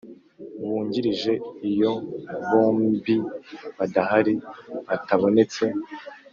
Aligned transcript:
wungirije 0.65 1.33
Iyo 1.69 1.91
bombi 2.49 3.15
badahari 3.77 4.33
batabonetse 4.87 5.63